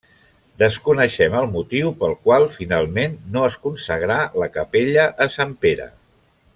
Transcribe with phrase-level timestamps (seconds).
[0.61, 5.89] Desconeixem el motiu pel qual finalment no es consagrà la capella a Sant Pere.